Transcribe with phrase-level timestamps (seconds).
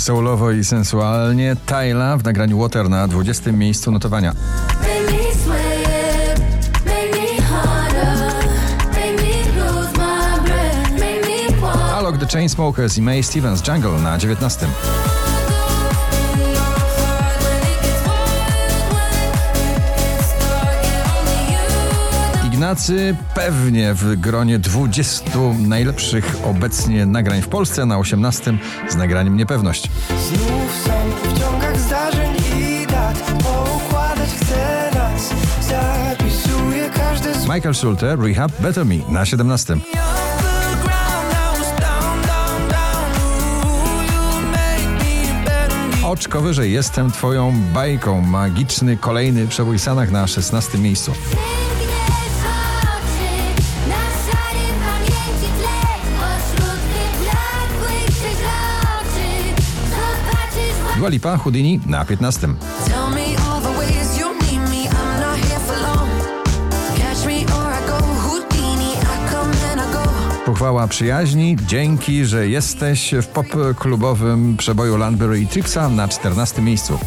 [0.00, 3.52] Soulowo i sensualnie Tyla w nagraniu Water na 20.
[3.52, 4.34] miejscu notowania.
[11.94, 14.66] Alok The Chainsmokers i May Stevens Jungle na 19.
[22.70, 29.90] Ignacy pewnie w gronie 20 najlepszych obecnie nagrań w Polsce na 18 z nagraniem Niepewność.
[30.08, 30.92] Znów są
[31.22, 35.30] w ciągach zdarzeń i dat Poukładać chcę nas
[35.68, 39.76] Zapisuję każde Michael Schulte, Rehab, Better Me na 17.
[46.04, 48.20] Oczko wyżej jestem twoją bajką.
[48.20, 51.12] Magiczny kolejny przebój Sanach na 16 miejscu.
[69.00, 70.02] I come and I go.
[70.46, 76.98] Pochwała przyjaźni, dzięki, że jesteś w pop-klubowym przeboju Landberry i Tripsa na 14 miejscu.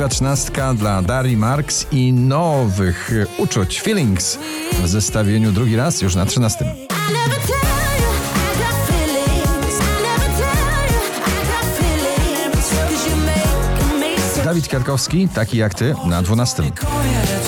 [0.00, 4.38] Szczęśliwa trzynastka dla Dari Marks i nowych uczuć Feelings
[4.82, 6.64] w zestawieniu drugi raz już na 13.
[6.64, 7.56] I never tell
[8.00, 14.22] you I got feelings I never tell you I got feelings Cause you make me
[14.34, 16.62] so Dawid Kwiatkowski, taki jak ty, na 12.
[16.62, 17.46] koniec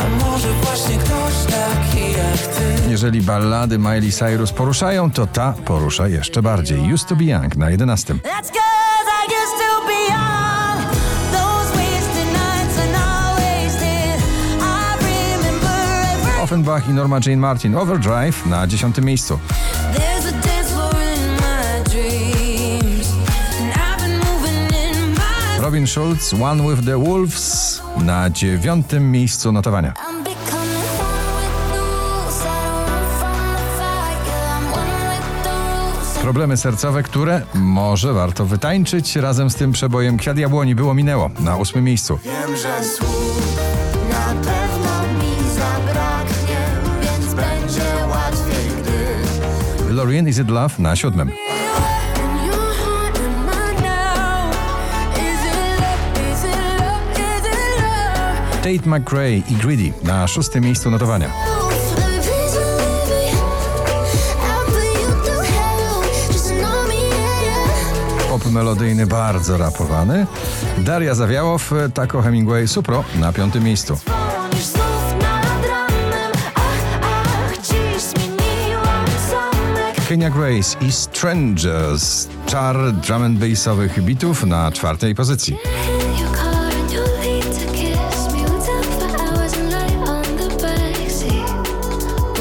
[0.00, 6.08] A może właśnie ktoś taki jak ty Jeżeli ballady Miley Cyrus poruszają, to ta porusza
[6.08, 6.92] jeszcze bardziej.
[6.94, 8.14] Used to be young na 11.
[8.14, 10.61] That's cause I used to be young
[16.52, 19.38] Offenbach i Norma Jane Martin Overdrive na 10 miejscu.
[25.60, 29.94] Robin Schulz One with the Wolves na 9 miejscu notowania.
[36.22, 41.58] Problemy sercowe, które może warto wytańczyć razem z tym przebojem Kwiat Jabłoni było minęło na
[41.58, 42.18] 8 miejscu.
[42.24, 43.91] Wiem, że słów
[50.02, 51.20] Lorien Is It Love na 7.
[51.20, 51.28] In
[52.46, 54.50] your heart am I now?
[55.14, 56.02] Is it love?
[56.32, 57.06] Is it love?
[57.14, 58.62] Is it love?
[58.62, 61.30] Tate McRae i Greedy na 6 miejscu notowania.
[68.28, 70.26] Pop melodyjny bardzo rapowany.
[70.78, 73.98] Daria Zawiałow, Taco Hemingway, Supro na 5 miejscu.
[80.12, 82.28] Kenya Grace i Strangers.
[82.46, 85.56] Czar drum and bassowych bitów na czwartej pozycji.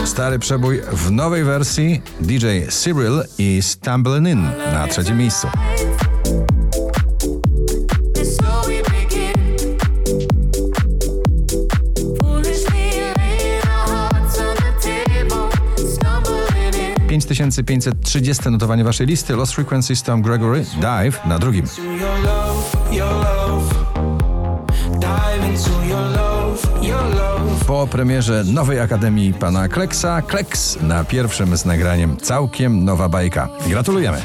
[0.05, 4.43] Stary przebój w nowej wersji DJ Cyril i Stumbling In
[4.73, 5.47] na trzecim miejscu.
[17.25, 21.65] 5530 notowanie waszej listy Lost Frequencies Tom Gregory Dive na drugim.
[27.67, 33.49] Po premierze nowej Akademii pana Kleksa Kleks na pierwszym z nagraniem całkiem nowa bajka.
[33.67, 34.21] Gratulujemy.